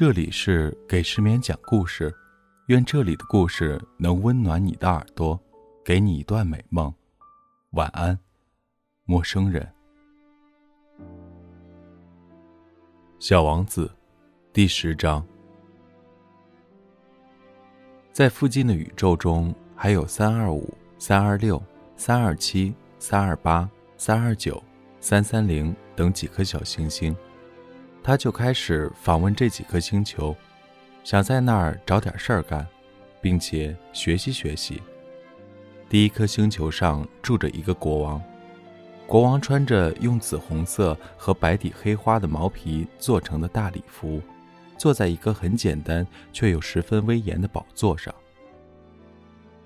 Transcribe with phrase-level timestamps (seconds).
[0.00, 2.10] 这里是给失眠讲故事，
[2.68, 5.38] 愿这里的故事能温暖你的耳朵，
[5.84, 6.90] 给你一段美梦。
[7.72, 8.18] 晚安，
[9.04, 9.70] 陌生人。
[13.18, 13.94] 小王子，
[14.54, 15.22] 第十章。
[18.10, 21.62] 在附近的宇宙中，还有三二五、三二六、
[21.94, 24.62] 三二七、三二八、三二九、
[24.98, 27.14] 三三零等几颗小行星。
[28.02, 30.34] 他就开始访问这几颗星球，
[31.04, 32.66] 想在那儿找点事儿干，
[33.20, 34.82] 并且学习学习。
[35.88, 38.22] 第一颗星球上住着一个国王，
[39.06, 44.22] 国王穿着用紫红色和白底黑花的毛皮做成的大礼服，
[44.78, 48.14] 坐在一个很简单却又十分威严的宝座上。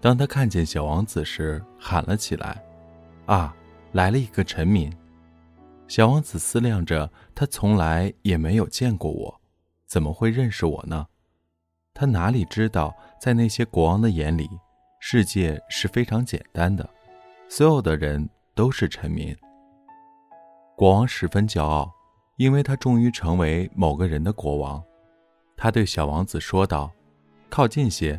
[0.00, 2.64] 当他看见小王子时，喊了起来
[3.26, 3.54] ：“啊，
[3.92, 4.92] 来了一个臣民！”
[5.88, 9.40] 小王子思量着，他从来也没有见过我，
[9.86, 11.06] 怎么会认识我呢？
[11.92, 14.48] 他哪里知道，在那些国王的眼里，
[15.00, 16.88] 世界是非常简单的，
[17.48, 19.36] 所有的人都是臣民。
[20.74, 21.92] 国王十分骄傲，
[22.36, 24.82] 因为他终于成为某个人的国王。
[25.54, 26.90] 他对小王子说道
[27.50, 28.18] ：“靠近些，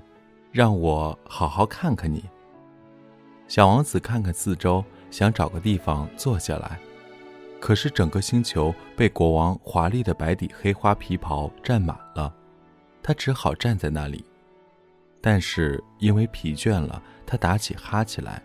[0.51, 2.23] 让我好好看看你。”
[3.49, 6.79] 小王子看看四周，想找个地方坐下来。
[7.63, 12.35] 可是整个星球被国王华丽的白底黑花皮袍占满了，
[13.01, 14.25] 他只好站在那里。
[15.21, 18.43] 但是因为疲倦了，他打起哈欠来。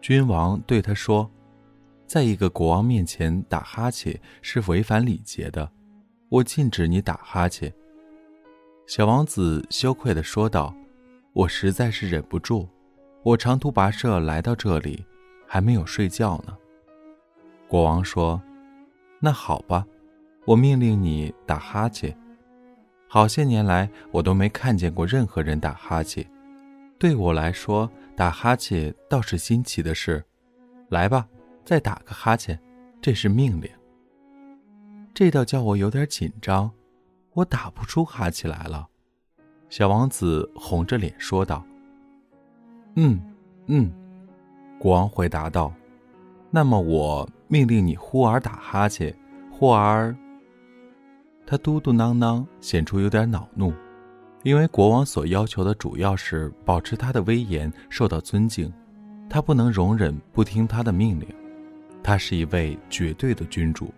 [0.00, 1.30] 君王对他说
[2.04, 5.70] ：“在一个国王面前打哈欠是违反礼节的，
[6.30, 7.72] 我禁止你打哈欠。”
[8.88, 10.74] 小王子羞愧地说道
[11.32, 12.68] ：“我实在是忍不住，
[13.22, 15.06] 我长途跋涉来到这里，
[15.46, 16.58] 还没有睡觉呢。”
[17.68, 18.40] 国王说
[19.20, 19.86] ：“那好吧，
[20.46, 22.16] 我命令你打哈欠。
[23.06, 26.26] 好些年来，我都没看见过任何人打哈欠。
[26.98, 30.24] 对我来说，打哈欠倒是新奇的事。
[30.88, 31.28] 来吧，
[31.64, 32.58] 再打个哈欠，
[33.02, 33.70] 这是命令。
[35.12, 36.70] 这倒叫我有点紧张，
[37.34, 38.88] 我打不出哈欠来了。”
[39.68, 41.62] 小王子红着脸说道。
[42.96, 43.20] “嗯，
[43.66, 43.92] 嗯。”
[44.80, 45.70] 国王回答道。
[46.50, 49.14] 那么我命令你忽而打哈欠，
[49.50, 50.14] 忽而……
[51.46, 53.72] 他嘟嘟囔囔，显出有点恼怒，
[54.42, 58.70] 因为国王所要求的主要是保持他的威严，受到尊敬，
[59.30, 61.26] 他不能容忍不听他的命令。
[62.02, 63.92] 他是一位绝对的君主，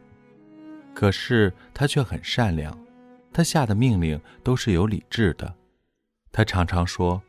[0.95, 2.73] 可是他却很善良，
[3.33, 5.53] 他下的命令都是有理智的。
[6.31, 7.21] 他常常说：“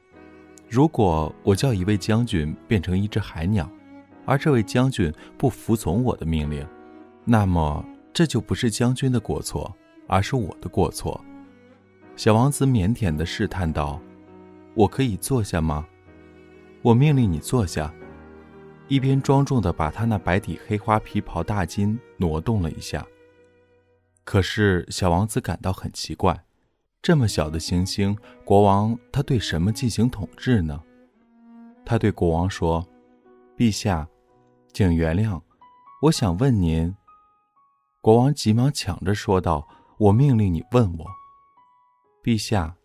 [0.70, 3.68] 如果我叫一位将军变成一只海鸟。”
[4.26, 6.66] 而这位将军不服从我的命令，
[7.26, 7.84] 那么
[8.14, 9.76] 这就不是将军的过错，
[10.08, 11.24] 而是我的过错。
[12.16, 14.00] 小王子腼腆地试探道
[14.76, 15.88] ：“我可以坐下吗？”
[16.84, 17.94] 我命令你坐下，
[18.88, 23.06] 一边庄重地把他那白底黑花皮袍大襟挪动了一下。
[24.24, 26.44] 可是小王子感到很奇怪：
[27.02, 30.82] 这么小的行星，国王他对什么进行统治呢？
[31.86, 32.86] 他对国王说
[33.62, 34.10] ：“陛下。”
[34.74, 35.40] 请原谅，
[36.02, 36.96] 我想问您。
[38.02, 39.68] 国王急忙抢着说道
[40.00, 41.06] ：“我命令你问我，
[42.24, 42.76] 陛下，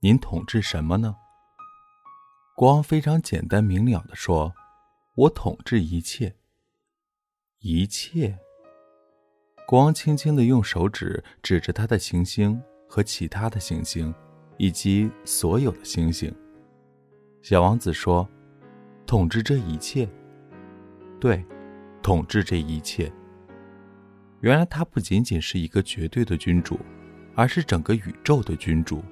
[0.00, 1.14] 您统治什么呢？”
[2.56, 4.52] 国王非常简单明了的说
[5.14, 6.34] ：“我统治一切。”
[7.60, 8.36] 一切。
[9.64, 14.12] 国王轻轻的用手指指着他的行星和其他的行星，
[14.58, 16.34] 以及所有的星星。
[17.42, 18.28] 小王子说
[19.10, 20.08] ：“统治这一切。”
[21.18, 21.44] 对，
[22.00, 23.12] 统治这一切。
[24.38, 26.78] 原来他不仅仅是一个绝对的君主，
[27.34, 29.02] 而是整个宇宙的君主。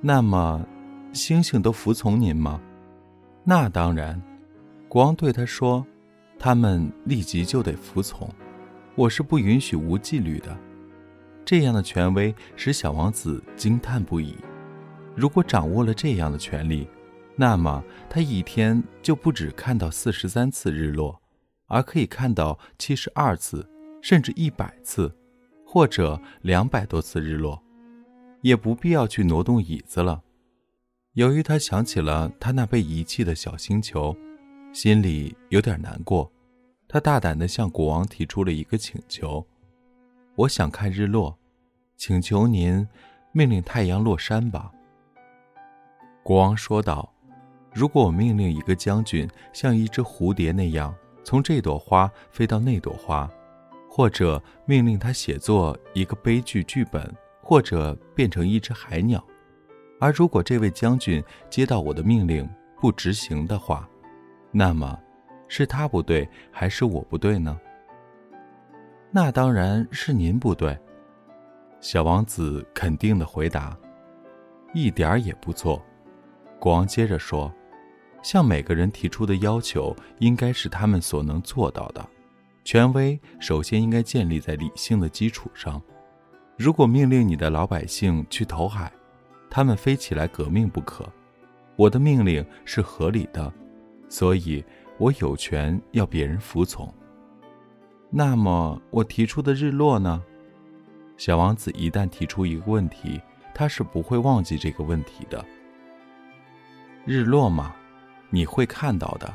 [0.00, 0.66] 那么，
[1.12, 2.60] 星星都服从您吗？
[3.44, 4.20] 那当然。
[4.88, 5.86] 国王对他说
[6.36, 8.28] ：“他们立即就得服从。
[8.96, 10.58] 我是不允许无纪律的。”
[11.46, 14.34] 这样的权威使小王子惊叹不已。
[15.14, 16.88] 如果掌握了这样的权利，
[17.40, 21.22] 那么他一天就不止看到四十三次日落，
[21.68, 23.64] 而可以看到七十二次，
[24.02, 25.16] 甚至一百次，
[25.64, 27.62] 或者两百多次日落，
[28.42, 30.20] 也不必要去挪动椅子了。
[31.12, 34.16] 由于他想起了他那被遗弃的小星球，
[34.72, 36.28] 心里有点难过。
[36.88, 39.46] 他大胆地向国王提出了一个请求
[40.34, 41.38] ：“我想看日落，
[41.96, 42.84] 请求您
[43.30, 44.72] 命令太阳落山吧。”
[46.24, 47.14] 国王说道。
[47.78, 50.92] 如果我命令一个将军像一只蝴蝶那样
[51.22, 53.30] 从这朵花飞到那朵花，
[53.88, 59.24] 或者命令他写作一个悲剧剧本或者变成一只海鸟。
[60.00, 62.48] 而如果这位将军接到我的命令
[62.80, 63.88] 不执行的话，
[64.50, 64.98] 那么
[65.46, 67.56] 是他不对还是我不对呢？
[69.12, 70.76] 那当然是您不对。
[71.80, 73.78] 小王子肯定的回答
[74.74, 75.80] ：“一点儿也不错。”
[76.58, 77.52] 国王接着说
[78.28, 82.06] ：“向每个人提出的要求应该是他们所能做到的。
[82.62, 85.80] 权威首先应该建立在理性的基础上。
[86.54, 88.92] 如果命令你的老百姓去投海，
[89.48, 91.10] 他们非起来革命不可。
[91.74, 93.50] 我的命令是合理的，
[94.10, 94.62] 所以
[94.98, 96.92] 我有权要别人服从。
[98.10, 100.22] 那么我提出的日落呢？
[101.16, 103.18] 小王子一旦提出一个问题，
[103.54, 105.42] 他是不会忘记这个问题的。
[107.06, 107.74] 日落嘛，
[108.30, 109.32] 你会看到的。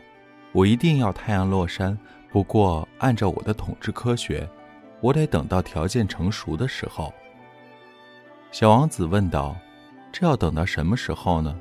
[0.52, 1.98] 我一定要太阳落山。
[2.32, 4.50] 不过，按照我的统治科学，
[5.02, 7.14] 我得等到条件成熟的时候。
[8.52, 9.56] 小王子问道
[10.12, 11.56] ：“这要等到什么时候呢？”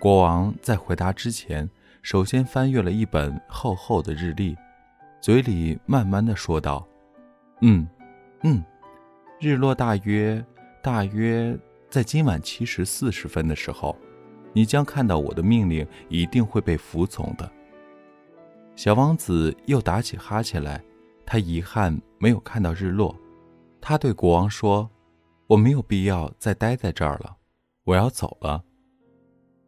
[0.00, 1.68] 国王在回答之前，
[2.00, 4.56] 首先翻阅了一本厚厚的日历，
[5.20, 6.86] 嘴里慢慢的说道
[7.60, 7.86] ：“嗯，
[8.42, 8.64] 嗯，
[9.38, 10.42] 日落大约
[10.82, 11.54] 大约
[11.90, 13.94] 在今晚七时四十分的时候。”
[14.52, 17.50] 你将看到我的命令一定会被服从的。
[18.74, 20.82] 小王子又打起哈欠来，
[21.26, 23.16] 他遗憾没有看到日落。
[23.80, 24.88] 他对国王说
[25.48, 27.36] ：“我没有必要再待在这儿了，
[27.84, 28.64] 我要走了。”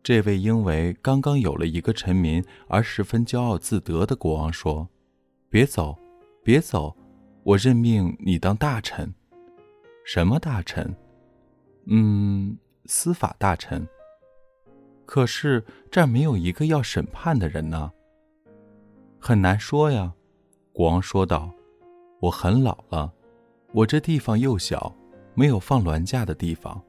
[0.02, 4.88] 这位因为刚刚有了一个臣民而十分骄傲自得的国王说
[5.50, 5.98] ：“别走，
[6.42, 6.96] 别走，
[7.42, 9.12] 我任命你当大臣。
[10.04, 10.96] 什么大臣？
[11.86, 12.56] 嗯，
[12.86, 13.86] 司法大臣。”
[15.10, 17.90] 可是这儿没有一个要审判的人呢。
[19.18, 20.14] 很难说呀，
[20.72, 21.50] 国王说道
[22.22, 23.12] ：“我很老了，
[23.72, 24.94] 我这地方又小，
[25.34, 26.80] 没有放銮驾的地方。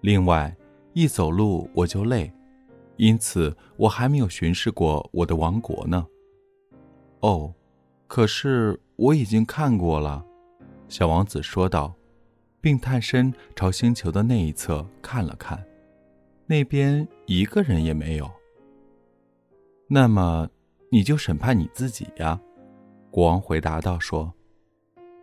[0.00, 0.56] 另外，
[0.94, 2.32] 一走路我就累，
[2.96, 6.06] 因此我还没有巡视过我的王国呢。”
[7.20, 7.52] 哦，
[8.06, 10.24] 可是我已经看过了，
[10.88, 11.94] 小王子说道，
[12.62, 15.62] 并探身朝星球的那一侧看了看。
[16.50, 18.28] 那边一个人也没有。
[19.86, 20.48] 那么，
[20.90, 22.40] 你就审判你自己呀，
[23.10, 24.32] 国王回答道：“说，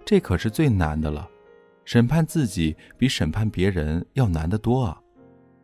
[0.05, 1.27] 这可是最难的了，
[1.83, 5.01] 审判自己比审判别人要难得多啊！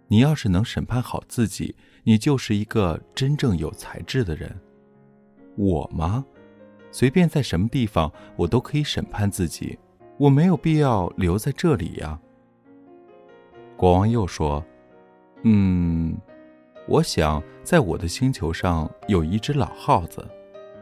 [0.07, 4.59] 你要是能审判好自己，你就是一个真正有才智的人。
[5.55, 6.25] 我吗？
[6.91, 9.77] 随便在什么地方，我都可以审判自己，
[10.17, 12.19] 我没有必要留在这里呀。”
[13.77, 14.65] 国王又说。
[15.43, 16.15] 嗯，
[16.87, 20.23] 我想在我的星球上有一只老耗子，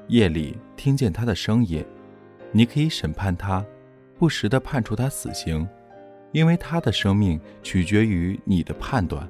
[0.08, 1.86] 夜里听见它的声音，
[2.52, 3.66] 你可以审判它，
[4.18, 5.66] 不时的判处它死刑，
[6.34, 9.26] 因为它的生命取决于你的判断。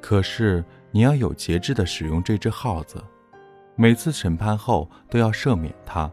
[0.00, 3.02] 可是你要有节制的使用这只耗子，
[3.74, 6.08] 每次审判后都要赦免它，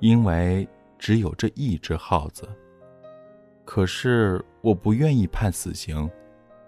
[0.00, 2.46] 因为只有这一只耗子。
[3.64, 6.08] 可是我不愿意判死刑。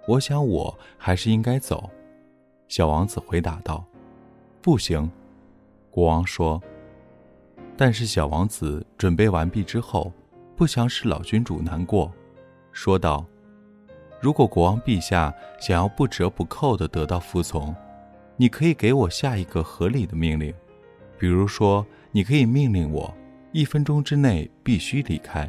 [0.08, 1.90] 我想，我还是应该走。”
[2.66, 3.84] 小王子回答道。
[4.62, 5.10] “不行。”
[5.92, 6.60] 国王说。
[7.76, 10.10] 但是小王子准备完毕之后，
[10.56, 12.10] 不想使老君主难过，
[12.72, 13.24] 说道
[14.18, 17.76] ：“如果国王陛下想要不折不扣的得到服从，
[18.36, 20.54] 你可以给我下一个合理的命令，
[21.18, 23.14] 比如说，你可以命令我
[23.52, 25.48] 一分钟之内必须离开。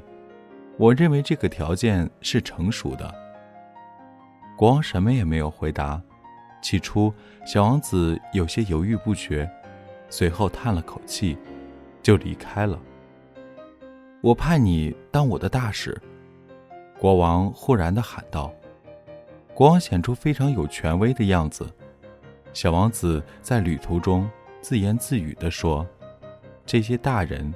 [0.77, 3.15] 我认为这个条件是成熟的。”
[4.59, 6.01] 国王什么也没有回答。
[6.61, 7.13] 起初，
[7.45, 9.49] 小王子有些犹豫不决，
[10.09, 11.37] 随后叹了口气，
[12.03, 12.77] 就离开了。
[14.19, 15.97] 我派你当我的大使，
[16.99, 18.53] 国王忽然的喊道。
[19.53, 21.65] 国王显出非常有权威的样子。
[22.51, 25.87] 小王子在旅途中自言自语地说
[26.67, 27.53] ：“这些大人，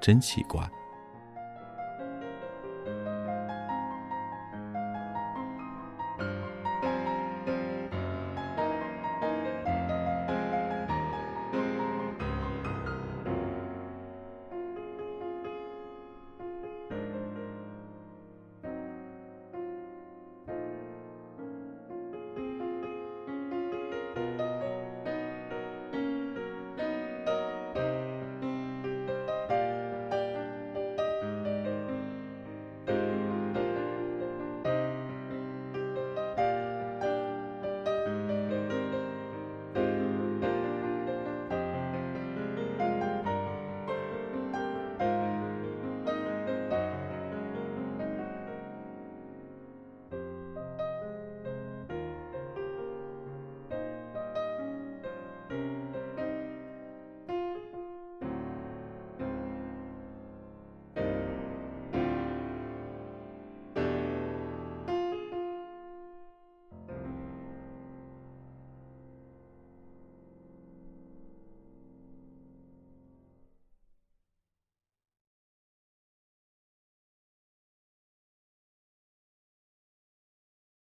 [0.00, 0.68] 真奇怪。”